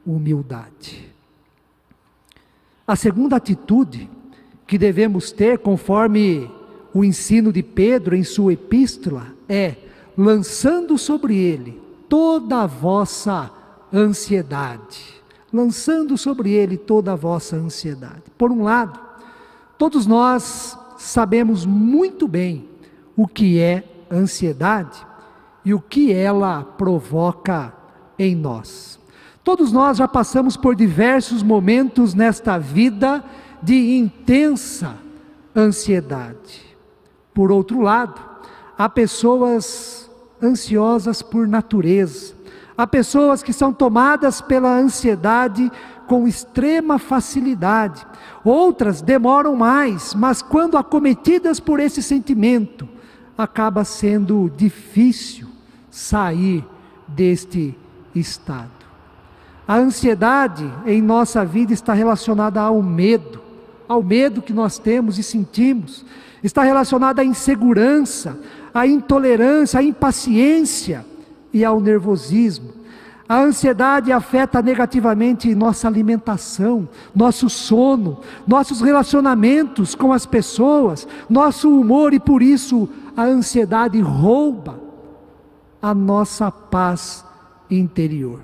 humildade. 0.05 1.09
A 2.85 2.95
segunda 2.95 3.35
atitude 3.35 4.09
que 4.65 4.77
devemos 4.77 5.31
ter, 5.31 5.59
conforme 5.59 6.49
o 6.93 7.03
ensino 7.03 7.51
de 7.51 7.63
Pedro 7.63 8.15
em 8.15 8.23
sua 8.23 8.53
epístola, 8.53 9.33
é 9.47 9.75
lançando 10.17 10.97
sobre 10.97 11.37
ele 11.37 11.81
toda 12.09 12.63
a 12.63 12.65
vossa 12.65 13.51
ansiedade. 13.93 15.16
Lançando 15.57 16.15
sobre 16.19 16.51
ele 16.51 16.77
toda 16.77 17.13
a 17.13 17.15
vossa 17.15 17.55
ansiedade. 17.55 18.21
Por 18.37 18.51
um 18.51 18.61
lado, 18.61 18.99
todos 19.75 20.05
nós 20.05 20.77
sabemos 20.99 21.65
muito 21.65 22.27
bem 22.27 22.69
o 23.15 23.27
que 23.27 23.59
é 23.59 23.83
ansiedade 24.11 25.03
e 25.65 25.73
o 25.73 25.79
que 25.81 26.13
ela 26.13 26.63
provoca 26.63 27.73
em 28.19 28.35
nós. 28.35 28.99
Todos 29.43 29.71
nós 29.71 29.97
já 29.97 30.07
passamos 30.07 30.55
por 30.55 30.75
diversos 30.75 31.41
momentos 31.41 32.13
nesta 32.13 32.59
vida 32.59 33.23
de 33.59 33.97
intensa 33.97 34.95
ansiedade. 35.55 36.77
Por 37.33 37.51
outro 37.51 37.81
lado, 37.81 38.21
há 38.77 38.87
pessoas 38.87 40.07
ansiosas 40.39 41.23
por 41.23 41.47
natureza, 41.47 42.35
há 42.77 42.85
pessoas 42.85 43.41
que 43.41 43.51
são 43.51 43.73
tomadas 43.73 44.39
pela 44.39 44.77
ansiedade 44.77 45.71
com 46.05 46.27
extrema 46.27 46.99
facilidade, 46.99 48.05
outras 48.43 49.01
demoram 49.01 49.55
mais, 49.55 50.13
mas 50.13 50.41
quando 50.41 50.77
acometidas 50.77 51.59
por 51.59 51.79
esse 51.79 52.03
sentimento, 52.03 52.87
acaba 53.37 53.83
sendo 53.83 54.49
difícil 54.55 55.47
sair 55.89 56.63
deste 57.07 57.77
estado. 58.15 58.71
A 59.67 59.75
ansiedade 59.75 60.71
em 60.85 61.01
nossa 61.01 61.43
vida 61.43 61.73
está 61.73 61.93
relacionada 61.93 62.61
ao 62.61 62.81
medo, 62.81 63.41
ao 63.87 64.01
medo 64.01 64.41
que 64.41 64.53
nós 64.53 64.79
temos 64.79 65.17
e 65.17 65.23
sentimos, 65.23 66.05
está 66.41 66.63
relacionada 66.63 67.21
à 67.21 67.25
insegurança, 67.25 68.39
à 68.73 68.87
intolerância, 68.87 69.79
à 69.79 69.83
impaciência 69.83 71.03
e 71.57 71.65
ao 71.65 71.79
nervosismo. 71.79 72.77
A 73.27 73.41
ansiedade 73.41 74.11
afeta 74.11 74.61
negativamente 74.61 75.53
nossa 75.53 75.87
alimentação, 75.87 76.87
nosso 77.13 77.49
sono, 77.49 78.19
nossos 78.47 78.79
relacionamentos 78.79 79.95
com 79.95 80.13
as 80.13 80.25
pessoas, 80.25 81.05
nosso 81.29 81.69
humor 81.69 82.13
e 82.13 82.19
por 82.19 82.41
isso 82.41 82.87
a 83.17 83.23
ansiedade 83.23 83.99
rouba 83.99 84.79
a 85.81 85.93
nossa 85.93 86.49
paz 86.49 87.25
interior. 87.69 88.39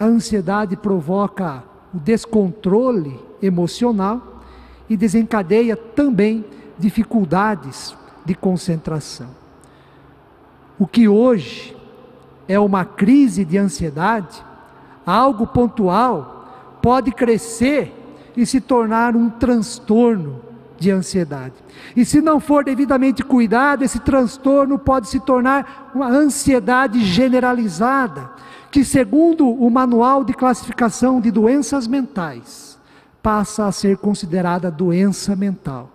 A 0.00 0.06
ansiedade 0.06 0.76
provoca 0.76 1.62
o 1.94 1.98
descontrole 1.98 3.20
emocional 3.40 4.42
e 4.88 4.96
desencadeia 4.96 5.76
também 5.76 6.44
dificuldades 6.78 7.96
de 8.24 8.34
concentração. 8.34 9.28
O 10.78 10.86
que 10.86 11.08
hoje 11.08 11.77
é 12.48 12.58
uma 12.58 12.84
crise 12.84 13.44
de 13.44 13.58
ansiedade, 13.58 14.42
algo 15.04 15.46
pontual, 15.46 16.78
pode 16.82 17.12
crescer 17.12 17.94
e 18.36 18.46
se 18.46 18.60
tornar 18.60 19.14
um 19.14 19.28
transtorno 19.28 20.40
de 20.78 20.90
ansiedade. 20.90 21.54
E 21.94 22.04
se 22.04 22.20
não 22.20 22.40
for 22.40 22.64
devidamente 22.64 23.22
cuidado, 23.22 23.84
esse 23.84 23.98
transtorno 23.98 24.78
pode 24.78 25.08
se 25.08 25.20
tornar 25.20 25.90
uma 25.94 26.08
ansiedade 26.08 27.04
generalizada, 27.04 28.30
que, 28.70 28.84
segundo 28.84 29.48
o 29.48 29.70
Manual 29.70 30.24
de 30.24 30.32
Classificação 30.32 31.20
de 31.20 31.30
Doenças 31.30 31.86
Mentais, 31.86 32.78
passa 33.22 33.66
a 33.66 33.72
ser 33.72 33.96
considerada 33.98 34.70
doença 34.70 35.34
mental, 35.34 35.90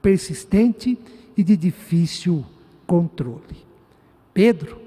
persistente 0.00 0.98
e 1.36 1.44
de 1.44 1.56
difícil 1.56 2.44
controle. 2.86 3.62
Pedro, 4.32 4.81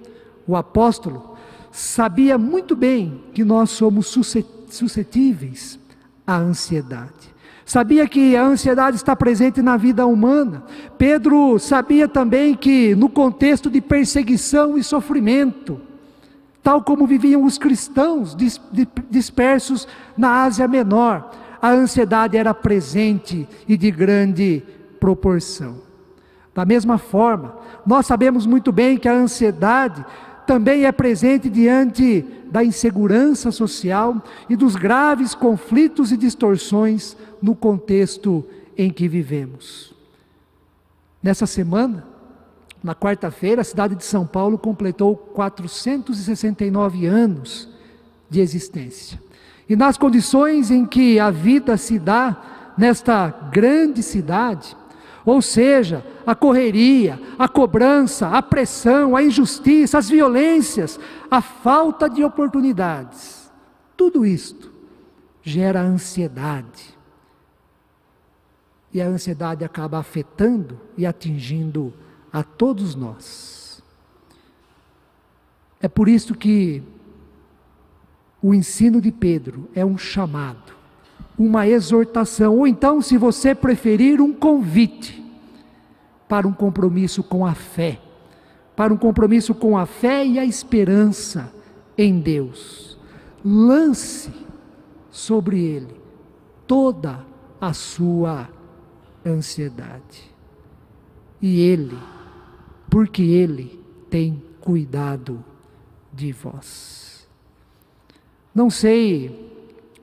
o 0.48 0.56
apóstolo, 0.56 1.36
sabia 1.72 2.38
muito 2.38 2.76
bem 2.76 3.24
que 3.34 3.44
nós 3.44 3.70
somos 3.72 4.08
suscetíveis 4.70 5.80
à 6.26 6.38
ansiedade. 6.38 7.36
Sabia 7.66 8.08
que 8.08 8.36
a 8.36 8.46
ansiedade 8.46 8.96
está 8.96 9.16
presente 9.16 9.60
na 9.62 9.76
vida 9.76 10.06
humana. 10.06 10.64
Pedro 11.00 11.58
sabia 11.58 12.08
também 12.08 12.54
que, 12.56 12.94
no 12.94 13.10
contexto 13.10 13.72
de 13.72 13.82
perseguição 13.82 14.78
e 14.78 14.84
sofrimento, 14.84 15.82
tal 16.62 16.84
como 16.84 17.08
viviam 17.08 17.44
os 17.44 17.58
cristãos 17.58 18.38
dispersos 19.10 19.88
na 20.16 20.44
Ásia 20.44 20.68
Menor, 20.68 21.32
a 21.60 21.72
ansiedade 21.72 22.38
era 22.38 22.54
presente 22.54 23.48
e 23.68 23.76
de 23.76 23.90
grande 23.90 24.62
proporção. 25.00 25.78
Da 26.54 26.64
mesma 26.66 27.00
forma, 27.00 27.56
nós 27.86 28.06
sabemos 28.06 28.46
muito 28.46 28.72
bem 28.72 28.98
que 28.98 29.10
a 29.10 29.14
ansiedade 29.14 30.06
também 30.46 30.86
é 30.86 30.92
presente 30.92 31.50
diante 31.50 32.26
da 32.52 32.64
insegurança 32.64 33.52
social 33.52 34.24
e 34.50 34.56
dos 34.56 34.76
graves 34.76 35.36
conflitos 35.36 36.12
e 36.12 36.18
distorções 36.18 37.18
no 37.42 37.56
contexto 37.56 38.46
em 38.78 38.90
que 38.90 39.08
vivemos. 39.08 39.94
Nessa 41.22 41.46
semana, 41.46 42.06
na 42.84 42.94
quarta-feira, 42.94 43.62
a 43.62 43.66
cidade 43.66 43.96
de 43.96 44.06
São 44.06 44.28
Paulo 44.28 44.58
completou 44.58 45.16
469 45.16 47.08
anos 47.08 47.68
de 48.30 48.40
existência. 48.40 49.20
E 49.68 49.76
nas 49.76 49.98
condições 49.98 50.70
em 50.70 50.86
que 50.86 51.20
a 51.20 51.32
vida 51.32 51.78
se 51.78 51.98
dá 51.98 52.74
nesta 52.78 53.28
grande 53.52 54.04
cidade, 54.04 54.78
ou 55.26 55.42
seja, 55.42 56.06
a 56.26 56.36
correria, 56.36 57.20
a 57.38 57.48
cobrança, 57.48 58.30
a 58.30 58.42
pressão, 58.42 59.16
a 59.16 59.24
injustiça, 59.24 59.98
as 59.98 60.08
violências, 60.08 61.00
a 61.32 61.42
falta 61.42 62.08
de 62.08 62.24
oportunidades. 62.24 63.52
Tudo 63.98 64.26
isto 64.26 64.72
gera 65.42 65.82
ansiedade. 65.82 66.96
E 68.94 69.02
a 69.02 69.08
ansiedade 69.08 69.66
acaba 69.66 69.98
afetando 69.98 70.80
e 70.96 71.06
atingindo 71.06 71.92
a 72.32 72.44
todos 72.44 72.94
nós. 72.94 73.84
É 75.82 75.88
por 75.88 76.08
isso 76.08 76.36
que 76.36 76.84
o 78.42 78.54
ensino 78.54 79.02
de 79.02 79.12
Pedro 79.12 79.70
é 79.74 79.84
um 79.84 79.98
chamado 79.98 80.75
uma 81.38 81.68
exortação, 81.68 82.58
ou 82.58 82.68
então, 82.68 83.02
se 83.02 83.18
você 83.18 83.54
preferir, 83.54 84.22
um 84.22 84.34
convite 84.34 85.24
para 86.28 86.48
um 86.48 86.54
compromisso 86.54 87.22
com 87.22 87.46
a 87.46 87.54
fé, 87.54 88.00
para 88.76 88.94
um 88.94 88.98
compromisso 88.98 89.54
com 89.54 89.78
a 89.78 89.86
fé 89.86 90.26
e 90.26 90.40
a 90.40 90.46
esperança 90.46 91.54
em 91.98 92.20
Deus. 92.20 92.98
Lance 93.44 94.32
sobre 95.12 95.62
ele 95.62 95.96
toda 96.66 97.26
a 97.60 97.74
sua 97.74 98.50
ansiedade. 99.26 100.34
E 101.42 101.62
ele, 101.62 101.98
porque 102.90 103.22
ele 103.22 103.80
tem 104.10 104.42
cuidado 104.60 105.44
de 106.12 106.32
vós. 106.32 107.28
Não 108.54 108.70
sei 108.70 109.55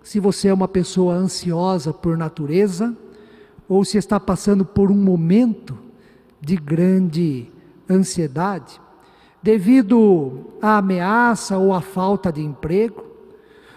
se 0.03 0.19
você 0.19 0.49
é 0.49 0.55
uma 0.55 0.69
pessoa 0.69 1.15
ansiosa 1.15 1.93
por 1.93 2.17
natureza 2.17 2.97
ou 3.69 3.85
se 3.85 3.99
está 3.99 4.19
passando 4.19 4.65
por 4.65 4.91
um 4.91 4.97
momento 4.97 5.79
de 6.41 6.57
grande 6.57 7.51
ansiedade 7.88 8.81
devido 9.43 10.47
à 10.61 10.79
ameaça 10.79 11.59
ou 11.59 11.75
à 11.75 11.81
falta 11.81 12.33
de 12.33 12.41
emprego, 12.41 13.05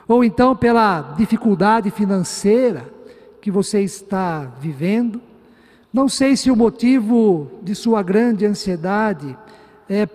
ou 0.07 0.23
então 0.23 0.55
pela 0.55 1.13
dificuldade 1.17 1.89
financeira 1.89 2.87
que 3.41 3.49
você 3.49 3.81
está 3.81 4.51
vivendo. 4.59 5.19
Não 5.91 6.07
sei 6.07 6.37
se 6.37 6.51
o 6.51 6.55
motivo 6.55 7.49
de 7.63 7.73
sua 7.73 8.03
grande 8.03 8.45
ansiedade 8.45 9.35
é 9.89 10.05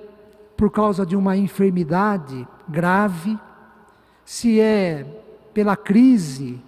por 0.57 0.71
causa 0.71 1.05
de 1.05 1.17
uma 1.17 1.37
enfermidade 1.37 2.47
grave, 2.69 3.37
se 4.25 4.61
é 4.61 5.05
pela 5.53 5.77
crise 5.77 6.61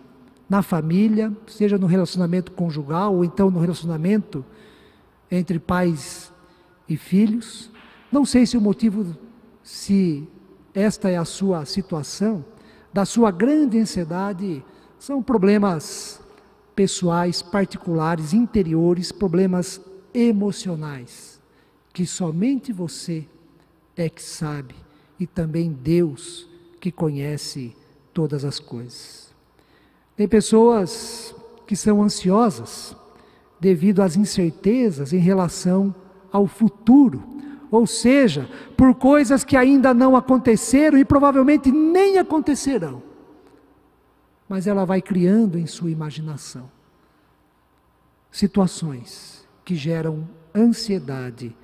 na 0.48 0.62
família, 0.62 1.32
seja 1.46 1.78
no 1.78 1.86
relacionamento 1.86 2.52
conjugal 2.52 3.14
ou 3.14 3.24
então 3.24 3.50
no 3.50 3.58
relacionamento 3.58 4.44
entre 5.30 5.58
pais 5.58 6.32
e 6.88 6.96
filhos. 6.96 7.70
Não 8.10 8.24
sei 8.24 8.44
se 8.44 8.56
o 8.56 8.60
motivo, 8.60 9.16
se 9.62 10.28
esta 10.74 11.08
é 11.08 11.16
a 11.16 11.24
sua 11.24 11.64
situação, 11.64 12.44
da 12.92 13.04
sua 13.04 13.30
grande 13.30 13.78
ansiedade, 13.78 14.62
são 14.98 15.22
problemas 15.22 16.20
pessoais, 16.74 17.40
particulares, 17.42 18.32
interiores, 18.32 19.10
problemas 19.10 19.80
emocionais, 20.12 21.40
que 21.92 22.06
somente 22.06 22.72
você 22.72 23.26
é 23.96 24.08
que 24.08 24.22
sabe 24.22 24.74
e 25.18 25.26
também 25.26 25.72
Deus 25.72 26.48
que 26.80 26.90
conhece 26.90 27.74
todas 28.12 28.44
as 28.44 28.58
coisas. 28.58 29.32
Tem 30.16 30.28
pessoas 30.28 31.34
que 31.66 31.74
são 31.74 32.02
ansiosas 32.02 32.96
devido 33.58 34.02
às 34.02 34.16
incertezas 34.16 35.12
em 35.12 35.18
relação 35.18 35.94
ao 36.30 36.46
futuro, 36.46 37.22
ou 37.70 37.86
seja, 37.86 38.48
por 38.76 38.94
coisas 38.94 39.44
que 39.44 39.56
ainda 39.56 39.94
não 39.94 40.14
aconteceram 40.16 40.98
e 40.98 41.04
provavelmente 41.04 41.70
nem 41.70 42.18
acontecerão. 42.18 43.02
Mas 44.48 44.66
ela 44.66 44.84
vai 44.84 45.00
criando 45.00 45.58
em 45.58 45.66
sua 45.66 45.90
imaginação 45.90 46.70
situações 48.32 49.46
que 49.64 49.76
geram 49.76 50.26
ansiedade 50.54 51.54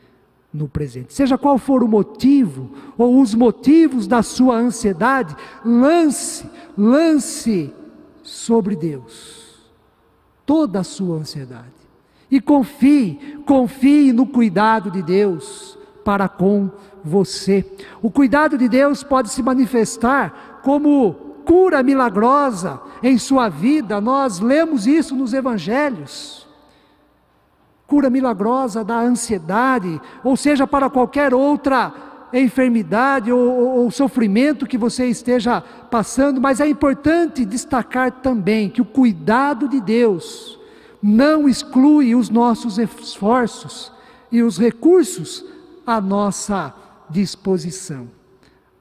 no 0.59 0.68
presente. 0.68 1.14
Seja 1.14 1.38
qual 1.38 1.57
for 1.57 1.83
o 1.83 1.88
motivo 1.88 2.71
ou 2.99 3.21
os 3.21 3.35
motivos 3.35 4.07
da 4.07 4.23
sua 4.23 4.57
ansiedade, 4.57 5.37
lance, 5.64 6.44
lance 6.77 7.73
sobre 8.23 8.75
Deus 8.77 9.38
toda 10.49 10.81
a 10.81 10.85
sua 10.85 11.18
ansiedade. 11.18 11.77
E 12.31 12.40
confie, 12.40 13.38
confie 13.44 14.14
no 14.14 14.27
cuidado 14.27 14.90
de 14.90 15.03
Deus 15.03 15.79
para 16.03 16.27
com 16.27 16.71
você. 17.05 17.71
O 18.01 18.11
cuidado 18.11 18.57
de 18.57 18.66
Deus 18.66 19.03
pode 19.03 19.29
se 19.29 19.42
manifestar 19.42 20.61
como 20.64 21.12
cura 21.44 21.83
milagrosa 21.83 22.81
em 23.03 23.18
sua 23.18 23.51
vida. 23.51 24.01
Nós 24.01 24.40
lemos 24.40 24.87
isso 24.87 25.14
nos 25.14 25.35
evangelhos 25.35 26.47
cura 27.88 28.11
milagrosa 28.11 28.85
da 28.85 29.01
ansiedade, 29.01 29.98
ou 30.22 30.37
seja, 30.37 30.66
para 30.66 30.90
qualquer 30.90 31.33
outra 31.33 31.90
enfermidade 32.31 33.33
ou, 33.33 33.40
ou, 33.40 33.68
ou, 33.79 33.90
sofrimento 33.90 34.66
que 34.66 34.77
você 34.77 35.07
esteja 35.07 35.62
passando, 35.90 36.38
mas 36.38 36.61
é 36.61 36.68
importante 36.68 37.46
destacar 37.46 38.12
também 38.12 38.68
que 38.68 38.83
o 38.83 38.85
cuidado 38.85 39.66
de 39.66 39.81
Deus 39.81 40.61
não 41.03 41.48
exclui 41.48 42.14
os 42.14 42.29
nossos 42.29 42.77
esforços 42.77 43.90
e 44.31 44.42
os 44.42 44.59
recursos 44.59 45.42
à 45.87 45.98
nossa 45.98 46.74
disposição. 47.09 48.07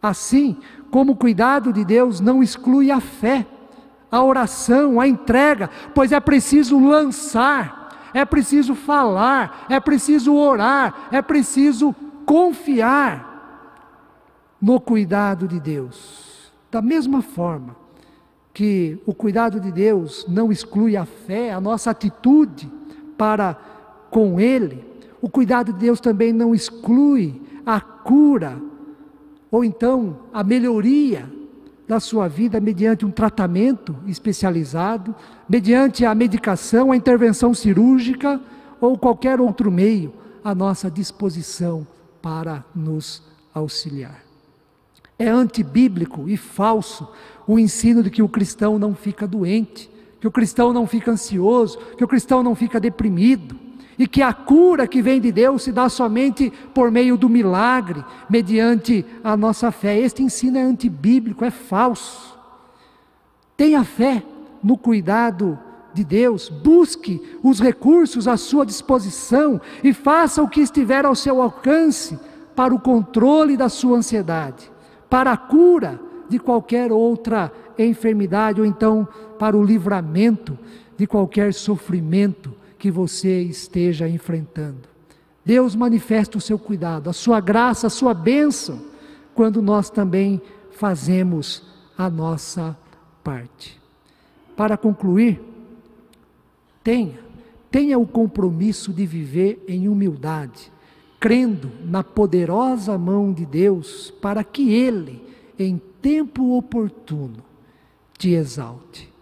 Assim 0.03 0.57
como 0.91 1.13
o 1.13 1.17
cuidado 1.17 1.71
de 1.71 1.85
Deus 1.85 2.19
não 2.19 2.43
exclui 2.43 2.91
a 2.91 2.99
fé, 2.99 3.47
a 4.11 4.21
oração, 4.21 4.99
a 4.99 5.07
entrega, 5.07 5.69
pois 5.95 6.11
é 6.11 6.19
preciso 6.19 6.77
lançar 6.77 7.76
é 8.17 8.25
preciso 8.25 8.73
falar, 8.73 9.67
é 9.69 9.79
preciso 9.79 10.33
orar, 10.33 11.07
é 11.11 11.21
preciso 11.21 11.93
confiar 12.25 13.27
no 14.59 14.79
cuidado 14.81 15.47
de 15.47 15.59
Deus. 15.59 16.51
Da 16.71 16.81
mesma 16.81 17.21
forma 17.21 17.75
que 18.51 18.99
o 19.05 19.13
cuidado 19.13 19.59
de 19.59 19.71
Deus 19.71 20.25
não 20.27 20.51
exclui 20.51 20.97
a 20.97 21.05
fé, 21.05 21.53
a 21.53 21.61
nossa 21.61 21.91
atitude 21.91 22.67
para 23.15 23.55
com 24.09 24.39
Ele, 24.39 24.83
o 25.21 25.29
cuidado 25.29 25.71
de 25.71 25.77
Deus 25.77 25.99
também 25.99 26.33
não 26.33 26.55
exclui 26.55 27.39
a 27.63 27.79
cura, 27.79 28.59
ou 29.51 29.63
então 29.63 30.21
a 30.33 30.43
melhoria 30.43 31.36
da 31.87 31.99
sua 31.99 32.27
vida 32.27 32.59
mediante 32.59 33.05
um 33.05 33.11
tratamento 33.11 33.95
especializado, 34.05 35.15
mediante 35.47 36.05
a 36.05 36.13
medicação, 36.13 36.91
a 36.91 36.97
intervenção 36.97 37.53
cirúrgica 37.53 38.41
ou 38.81 38.97
qualquer 38.97 39.39
outro 39.39 39.71
meio 39.71 40.13
à 40.43 40.53
nossa 40.53 40.91
disposição 40.91 41.87
para 42.21 42.63
nos 42.75 43.23
auxiliar. 43.53 44.23
É 45.17 45.29
antibíblico 45.29 46.27
e 46.27 46.35
falso 46.35 47.07
o 47.47 47.57
ensino 47.57 48.03
de 48.03 48.09
que 48.09 48.21
o 48.21 48.29
cristão 48.29 48.77
não 48.77 48.93
fica 48.93 49.25
doente, 49.25 49.89
que 50.19 50.27
o 50.27 50.31
cristão 50.31 50.73
não 50.73 50.85
fica 50.85 51.11
ansioso, 51.11 51.77
que 51.97 52.03
o 52.03 52.07
cristão 52.07 52.43
não 52.43 52.53
fica 52.53 52.79
deprimido 52.79 53.66
e 53.97 54.07
que 54.07 54.21
a 54.21 54.31
cura 54.31 54.87
que 54.87 55.01
vem 55.01 55.19
de 55.19 55.31
Deus 55.31 55.63
se 55.63 55.71
dá 55.71 55.89
somente 55.89 56.51
por 56.73 56.91
meio 56.91 57.17
do 57.17 57.27
milagre, 57.27 58.03
mediante 58.29 59.05
a 59.23 59.35
nossa 59.35 59.71
fé. 59.71 59.97
Este 59.97 60.21
ensino 60.21 60.57
é 60.57 60.61
antibíblico, 60.61 61.43
é 61.43 61.49
falso. 61.49 62.37
Tenha 63.55 63.83
fé 63.83 64.23
no 64.61 64.77
cuidado 64.77 65.57
de 65.93 66.03
Deus, 66.03 66.47
busque 66.47 67.21
os 67.41 67.59
recursos 67.59 68.27
à 68.27 68.37
sua 68.37 68.65
disposição 68.65 69.59
e 69.83 69.93
faça 69.93 70.43
o 70.43 70.47
que 70.47 70.61
estiver 70.61 71.05
ao 71.05 71.15
seu 71.15 71.41
alcance 71.41 72.19
para 72.55 72.73
o 72.73 72.79
controle 72.79 73.57
da 73.57 73.67
sua 73.67 73.97
ansiedade, 73.97 74.71
para 75.09 75.31
a 75.31 75.37
cura 75.37 75.99
de 76.29 76.37
qualquer 76.37 76.91
outra 76.91 77.51
enfermidade 77.79 78.59
ou 78.59 78.65
então 78.65 79.07
para 79.39 79.57
o 79.57 79.63
livramento 79.63 80.57
de 80.97 81.07
qualquer 81.07 81.53
sofrimento 81.53 82.53
que 82.77 82.91
você 82.91 83.41
esteja 83.41 84.07
enfrentando. 84.07 84.87
Deus 85.45 85.75
manifesta 85.75 86.37
o 86.37 86.41
seu 86.41 86.59
cuidado, 86.59 87.09
a 87.09 87.13
sua 87.13 87.39
graça, 87.39 87.87
a 87.87 87.89
sua 87.89 88.13
bênção, 88.13 88.81
quando 89.33 89.61
nós 89.61 89.89
também 89.89 90.41
fazemos 90.71 91.63
a 91.97 92.09
nossa 92.09 92.77
parte. 93.23 93.79
Para 94.55 94.75
concluir, 94.75 95.41
tenha, 96.83 97.19
tenha 97.71 97.97
o 97.97 98.05
compromisso 98.05 98.91
de 98.91 99.05
viver 99.05 99.63
em 99.67 99.87
humildade, 99.87 100.71
crendo 101.19 101.71
na 101.85 102.03
poderosa 102.03 102.97
mão 102.97 103.31
de 103.31 103.45
Deus, 103.45 104.11
para 104.21 104.43
que 104.43 104.73
Ele, 104.73 105.21
em 105.57 105.81
tempo 106.01 106.57
oportuno, 106.57 107.43
te 108.17 108.31
exalte. 108.31 109.16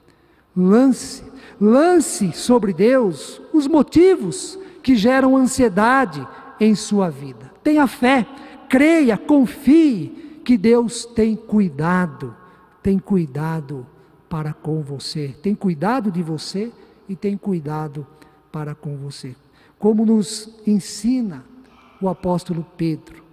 Lance, 0.56 1.24
lance 1.60 2.32
sobre 2.32 2.72
Deus 2.72 3.41
os 3.54 3.68
motivos 3.68 4.58
que 4.82 4.96
geram 4.96 5.36
ansiedade 5.36 6.26
em 6.60 6.74
sua 6.76 7.10
vida. 7.10 7.52
Tenha 7.63 7.86
fé, 7.88 8.26
creia, 8.70 9.18
confie 9.18 10.41
que 10.46 10.58
Deus 10.58 11.06
tem 11.06 11.36
cuidado, 11.36 12.36
tem 12.82 13.00
cuidado 13.00 13.86
para 14.30 14.54
com 14.54 14.82
você, 14.82 15.36
tem 15.41 15.54
cuidado 15.54 16.12
de 16.12 16.22
você 16.22 16.72
e 17.10 17.15
tem 17.15 17.36
cuidado 17.36 18.06
para 18.52 18.74
com 18.74 18.96
você. 18.96 19.36
Como 19.78 20.06
nos 20.06 20.50
ensina 20.65 21.44
o 22.02 22.08
apóstolo 22.08 22.65
Pedro, 22.78 23.24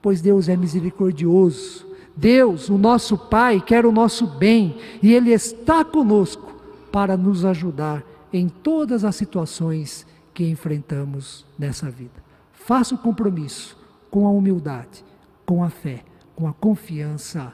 pois 0.00 0.20
Deus 0.20 0.48
é 0.48 0.56
misericordioso, 0.56 1.86
Deus, 2.16 2.68
o 2.68 2.76
nosso 2.76 3.16
Pai, 3.16 3.60
quer 3.60 3.86
o 3.86 3.92
nosso 3.92 4.26
bem 4.26 4.76
e 5.02 5.12
Ele 5.12 5.30
está 5.30 5.84
conosco 5.84 6.51
para 6.92 7.16
nos 7.16 7.44
ajudar 7.44 8.04
em 8.32 8.48
todas 8.48 9.04
as 9.04 9.16
situações 9.16 10.06
que 10.34 10.48
enfrentamos 10.48 11.46
nessa 11.58 11.90
vida. 11.90 12.22
Faça 12.52 12.94
o 12.94 12.98
compromisso 12.98 13.76
com 14.10 14.26
a 14.26 14.30
humildade, 14.30 15.04
com 15.44 15.64
a 15.64 15.70
fé, 15.70 16.04
com 16.36 16.46
a 16.46 16.52
confiança 16.52 17.52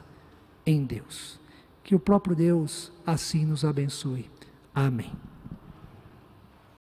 em 0.65 0.83
Deus. 0.83 1.39
Que 1.83 1.95
o 1.95 1.99
próprio 1.99 2.35
Deus 2.35 2.91
assim 3.05 3.45
nos 3.45 3.65
abençoe. 3.65 4.29
Amém. 4.75 5.28